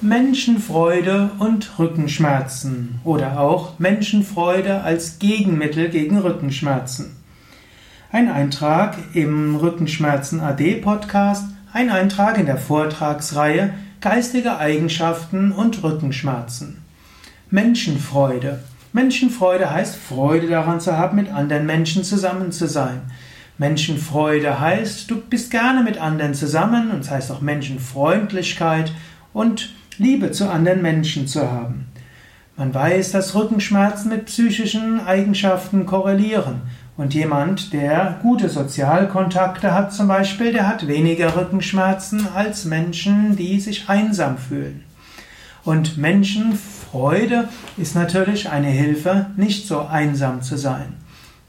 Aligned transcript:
Menschenfreude 0.00 1.30
und 1.40 1.76
Rückenschmerzen 1.76 3.00
oder 3.02 3.40
auch 3.40 3.80
Menschenfreude 3.80 4.82
als 4.82 5.18
Gegenmittel 5.18 5.88
gegen 5.88 6.18
Rückenschmerzen. 6.18 7.16
Ein 8.12 8.30
Eintrag 8.30 8.96
im 9.14 9.56
Rückenschmerzen 9.56 10.38
AD 10.38 10.76
Podcast, 10.76 11.46
ein 11.72 11.90
Eintrag 11.90 12.38
in 12.38 12.46
der 12.46 12.58
Vortragsreihe 12.58 13.74
Geistige 14.00 14.58
Eigenschaften 14.58 15.50
und 15.50 15.82
Rückenschmerzen. 15.82 16.80
Menschenfreude. 17.50 18.62
Menschenfreude 18.92 19.68
heißt 19.68 19.96
Freude 19.96 20.46
daran 20.46 20.78
zu 20.78 20.96
haben, 20.96 21.16
mit 21.16 21.28
anderen 21.28 21.66
Menschen 21.66 22.04
zusammen 22.04 22.52
zu 22.52 22.68
sein. 22.68 23.00
Menschenfreude 23.58 24.60
heißt, 24.60 25.10
du 25.10 25.20
bist 25.20 25.50
gerne 25.50 25.82
mit 25.82 25.98
anderen 25.98 26.34
zusammen 26.34 26.92
und 26.92 27.00
es 27.00 27.10
heißt 27.10 27.32
auch 27.32 27.40
Menschenfreundlichkeit 27.40 28.92
und 29.32 29.70
Liebe 29.98 30.30
zu 30.30 30.48
anderen 30.48 30.80
Menschen 30.82 31.26
zu 31.26 31.50
haben. 31.50 31.86
Man 32.56 32.74
weiß, 32.74 33.12
dass 33.12 33.34
Rückenschmerzen 33.34 34.08
mit 34.08 34.26
psychischen 34.26 35.00
Eigenschaften 35.00 35.86
korrelieren. 35.86 36.62
Und 36.96 37.14
jemand, 37.14 37.72
der 37.72 38.18
gute 38.22 38.48
Sozialkontakte 38.48 39.72
hat 39.72 39.92
zum 39.92 40.08
Beispiel, 40.08 40.52
der 40.52 40.66
hat 40.66 40.88
weniger 40.88 41.36
Rückenschmerzen 41.36 42.26
als 42.34 42.64
Menschen, 42.64 43.36
die 43.36 43.60
sich 43.60 43.88
einsam 43.88 44.38
fühlen. 44.38 44.82
Und 45.64 45.98
Menschenfreude 45.98 47.48
ist 47.76 47.94
natürlich 47.94 48.50
eine 48.50 48.70
Hilfe, 48.70 49.26
nicht 49.36 49.68
so 49.68 49.82
einsam 49.82 50.42
zu 50.42 50.56
sein. 50.56 50.94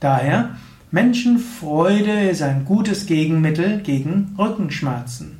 Daher, 0.00 0.50
Menschenfreude 0.90 2.28
ist 2.28 2.42
ein 2.42 2.64
gutes 2.64 3.06
Gegenmittel 3.06 3.80
gegen 3.80 4.34
Rückenschmerzen. 4.38 5.37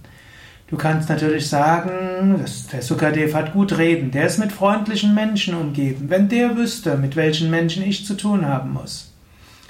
Du 0.71 0.77
kannst 0.77 1.09
natürlich 1.09 1.49
sagen, 1.49 2.45
der 2.73 2.83
Sukadev 2.83 3.33
hat 3.35 3.55
gut 3.55 3.79
reden, 3.79 4.11
der 4.11 4.27
ist 4.27 4.39
mit 4.39 4.53
freundlichen 4.53 5.15
Menschen 5.15 5.55
umgeben. 5.55 6.11
Wenn 6.11 6.29
der 6.29 6.57
wüsste, 6.57 6.99
mit 6.99 7.17
welchen 7.17 7.49
Menschen 7.49 7.83
ich 7.83 8.05
zu 8.05 8.15
tun 8.15 8.45
haben 8.45 8.75
muss. 8.75 9.15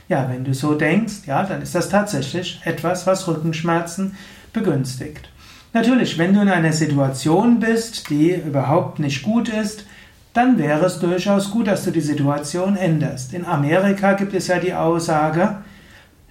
Ja, 0.08 0.28
wenn 0.28 0.42
du 0.42 0.54
so 0.54 0.74
denkst, 0.74 1.26
ja, 1.26 1.44
dann 1.44 1.62
ist 1.62 1.76
das 1.76 1.88
tatsächlich 1.88 2.60
etwas, 2.64 3.06
was 3.06 3.28
Rückenschmerzen 3.28 4.16
begünstigt. 4.52 5.28
Natürlich, 5.72 6.18
wenn 6.18 6.34
du 6.34 6.40
in 6.40 6.48
einer 6.48 6.72
Situation 6.72 7.60
bist, 7.60 8.10
die 8.10 8.34
überhaupt 8.34 8.98
nicht 8.98 9.22
gut 9.22 9.48
ist, 9.48 9.84
dann 10.32 10.58
wäre 10.58 10.86
es 10.86 10.98
durchaus 10.98 11.52
gut, 11.52 11.68
dass 11.68 11.84
du 11.84 11.92
die 11.92 12.00
Situation 12.00 12.76
änderst. 12.76 13.34
In 13.34 13.44
Amerika 13.44 14.14
gibt 14.14 14.34
es 14.34 14.48
ja 14.48 14.58
die 14.58 14.74
Aussage, 14.74 15.58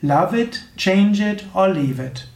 love 0.02 0.38
it, 0.38 0.64
change 0.76 1.24
it 1.24 1.46
or 1.54 1.70
leave 1.70 2.04
it. 2.04 2.28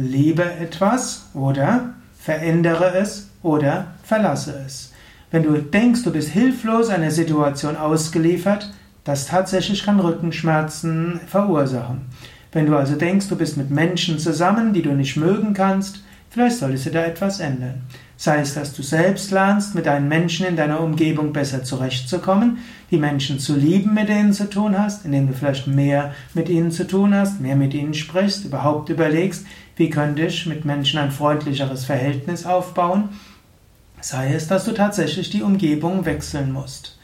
Liebe 0.00 0.44
etwas 0.44 1.26
oder 1.34 1.94
verändere 2.16 2.94
es 2.94 3.30
oder 3.42 3.88
verlasse 4.04 4.62
es. 4.64 4.92
Wenn 5.32 5.42
du 5.42 5.58
denkst, 5.58 6.04
du 6.04 6.12
bist 6.12 6.28
hilflos 6.28 6.88
einer 6.88 7.10
Situation 7.10 7.76
ausgeliefert, 7.76 8.72
das 9.02 9.26
tatsächlich 9.26 9.82
kann 9.82 9.98
Rückenschmerzen 9.98 11.18
verursachen. 11.26 12.02
Wenn 12.52 12.66
du 12.66 12.76
also 12.76 12.94
denkst, 12.94 13.28
du 13.28 13.34
bist 13.34 13.56
mit 13.56 13.70
Menschen 13.70 14.20
zusammen, 14.20 14.72
die 14.72 14.82
du 14.82 14.92
nicht 14.92 15.16
mögen 15.16 15.52
kannst, 15.52 16.04
vielleicht 16.30 16.58
solltest 16.58 16.86
du 16.86 16.90
da 16.90 17.04
etwas 17.04 17.40
ändern. 17.40 17.82
Sei 18.16 18.40
es, 18.40 18.54
dass 18.54 18.74
du 18.74 18.82
selbst 18.82 19.30
lernst, 19.30 19.76
mit 19.76 19.86
deinen 19.86 20.08
Menschen 20.08 20.44
in 20.44 20.56
deiner 20.56 20.80
Umgebung 20.80 21.32
besser 21.32 21.62
zurechtzukommen, 21.62 22.58
die 22.90 22.98
Menschen 22.98 23.38
zu 23.38 23.54
lieben, 23.54 23.94
mit 23.94 24.08
denen 24.08 24.30
du 24.30 24.34
zu 24.34 24.50
tun 24.50 24.76
hast, 24.76 25.04
indem 25.04 25.28
du 25.28 25.34
vielleicht 25.34 25.68
mehr 25.68 26.12
mit 26.34 26.48
ihnen 26.48 26.72
zu 26.72 26.84
tun 26.84 27.14
hast, 27.14 27.40
mehr 27.40 27.54
mit 27.54 27.74
ihnen 27.74 27.94
sprichst, 27.94 28.44
überhaupt 28.44 28.88
überlegst, 28.88 29.46
wie 29.76 29.88
könnte 29.88 30.26
ich 30.26 30.46
mit 30.46 30.64
Menschen 30.64 30.98
ein 30.98 31.12
freundlicheres 31.12 31.84
Verhältnis 31.84 32.44
aufbauen. 32.44 33.10
Sei 34.00 34.34
es, 34.34 34.48
dass 34.48 34.64
du 34.64 34.72
tatsächlich 34.72 35.30
die 35.30 35.42
Umgebung 35.42 36.04
wechseln 36.04 36.50
musst. 36.50 36.97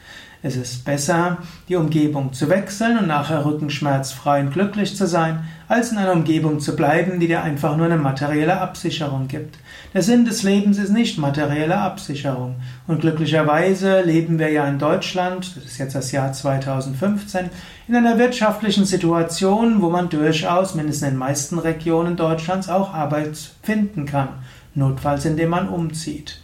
Es 0.47 0.55
ist 0.55 0.85
besser, 0.85 1.39
die 1.67 1.75
Umgebung 1.75 2.31
zu 2.31 2.49
wechseln 2.49 2.99
und 2.99 3.07
nachher 3.07 3.43
rückenschmerzfrei 3.45 4.41
und 4.41 4.53
glücklich 4.53 4.95
zu 4.95 5.07
sein, 5.07 5.43
als 5.67 5.91
in 5.91 5.97
einer 5.97 6.11
Umgebung 6.11 6.59
zu 6.59 6.75
bleiben, 6.75 7.19
die 7.19 7.25
dir 7.25 7.41
einfach 7.41 7.75
nur 7.75 7.87
eine 7.87 7.97
materielle 7.97 8.61
Absicherung 8.61 9.27
gibt. 9.27 9.57
Der 9.95 10.03
Sinn 10.03 10.23
des 10.23 10.43
Lebens 10.43 10.77
ist 10.77 10.91
nicht 10.91 11.17
materielle 11.17 11.79
Absicherung. 11.79 12.57
Und 12.85 13.01
glücklicherweise 13.01 14.01
leben 14.01 14.37
wir 14.37 14.51
ja 14.51 14.67
in 14.67 14.77
Deutschland, 14.77 15.57
das 15.57 15.65
ist 15.65 15.79
jetzt 15.79 15.95
das 15.95 16.11
Jahr 16.11 16.31
2015, 16.31 17.49
in 17.87 17.95
einer 17.95 18.19
wirtschaftlichen 18.19 18.85
Situation, 18.85 19.81
wo 19.81 19.89
man 19.89 20.09
durchaus, 20.09 20.75
mindestens 20.75 21.07
in 21.07 21.13
den 21.15 21.17
meisten 21.17 21.57
Regionen 21.57 22.17
Deutschlands, 22.17 22.69
auch 22.69 22.93
Arbeit 22.93 23.35
finden 23.63 24.05
kann. 24.05 24.27
Notfalls, 24.75 25.25
indem 25.25 25.49
man 25.49 25.69
umzieht. 25.69 26.39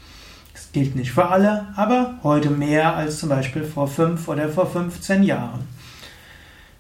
Gilt 0.74 0.96
nicht 0.96 1.12
für 1.12 1.28
alle, 1.28 1.68
aber 1.76 2.16
heute 2.24 2.50
mehr 2.50 2.96
als 2.96 3.20
zum 3.20 3.30
Beispiel 3.30 3.64
vor 3.64 3.88
fünf 3.88 4.28
oder 4.28 4.48
vor 4.48 4.68
15 4.68 5.24
Jahren. 5.24 5.68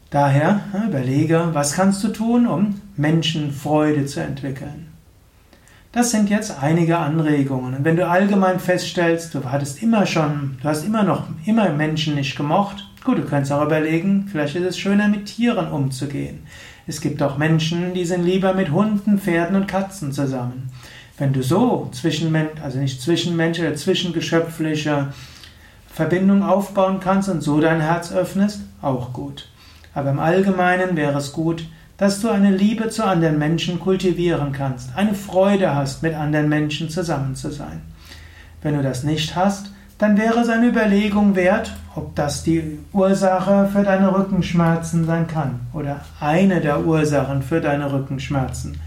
Daher 0.09 0.61
überlege, 0.87 1.49
was 1.53 1.73
kannst 1.73 2.03
du 2.03 2.09
tun, 2.09 2.47
um 2.47 2.81
Menschenfreude 2.95 4.05
zu 4.05 4.21
entwickeln. 4.21 4.87
Das 5.93 6.11
sind 6.11 6.29
jetzt 6.29 6.61
einige 6.61 6.97
Anregungen. 6.97 7.75
Und 7.75 7.83
wenn 7.83 7.97
du 7.97 8.07
allgemein 8.07 8.61
feststellst, 8.61 9.35
du 9.35 9.43
hattest 9.43 9.83
immer 9.83 10.05
schon, 10.05 10.57
du 10.61 10.69
hast 10.69 10.85
immer 10.85 11.03
noch 11.03 11.27
immer 11.45 11.69
Menschen 11.69 12.15
nicht 12.15 12.37
gemocht, 12.37 12.87
gut, 13.03 13.17
du 13.17 13.25
kannst 13.25 13.51
auch 13.51 13.65
überlegen, 13.65 14.27
vielleicht 14.31 14.55
ist 14.55 14.65
es 14.65 14.79
schöner 14.79 15.09
mit 15.09 15.25
Tieren 15.25 15.69
umzugehen. 15.69 16.43
Es 16.87 17.01
gibt 17.01 17.21
auch 17.21 17.37
Menschen, 17.37 17.93
die 17.93 18.05
sind 18.05 18.23
lieber 18.23 18.53
mit 18.53 18.71
Hunden, 18.71 19.19
Pferden 19.19 19.55
und 19.55 19.67
Katzen 19.67 20.13
zusammen. 20.13 20.69
Wenn 21.21 21.33
du 21.33 21.43
so 21.43 21.87
zwischenmensch, 21.91 22.59
also 22.63 22.79
nicht 22.79 22.99
zwischenmenschliche, 22.99 23.67
oder 23.67 23.77
zwischengeschöpfliche 23.77 25.09
Verbindung 25.85 26.41
aufbauen 26.41 26.99
kannst 26.99 27.29
und 27.29 27.41
so 27.41 27.61
dein 27.61 27.79
Herz 27.79 28.11
öffnest, 28.11 28.61
auch 28.81 29.13
gut. 29.13 29.47
Aber 29.93 30.09
im 30.09 30.17
Allgemeinen 30.17 30.95
wäre 30.95 31.19
es 31.19 31.31
gut, 31.31 31.63
dass 31.97 32.21
du 32.21 32.29
eine 32.29 32.49
Liebe 32.49 32.89
zu 32.89 33.05
anderen 33.05 33.37
Menschen 33.37 33.79
kultivieren 33.79 34.51
kannst, 34.51 34.95
eine 34.95 35.13
Freude 35.13 35.75
hast, 35.75 36.01
mit 36.01 36.15
anderen 36.15 36.49
Menschen 36.49 36.89
zusammen 36.89 37.35
zu 37.35 37.51
sein. 37.51 37.83
Wenn 38.63 38.75
du 38.75 38.81
das 38.81 39.03
nicht 39.03 39.35
hast, 39.35 39.71
dann 39.99 40.17
wäre 40.17 40.39
es 40.39 40.49
eine 40.49 40.69
Überlegung 40.69 41.35
wert, 41.35 41.71
ob 41.93 42.15
das 42.15 42.41
die 42.41 42.79
Ursache 42.93 43.69
für 43.71 43.83
deine 43.83 44.11
Rückenschmerzen 44.11 45.05
sein 45.05 45.27
kann 45.27 45.59
oder 45.71 46.01
eine 46.19 46.61
der 46.61 46.83
Ursachen 46.83 47.43
für 47.43 47.61
deine 47.61 47.93
Rückenschmerzen. 47.93 48.81